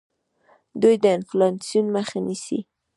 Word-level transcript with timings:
دوی 0.81 0.95
د 1.03 1.05
انفلاسیون 1.17 1.85
مخه 1.95 2.17
نیسي. 2.25 2.59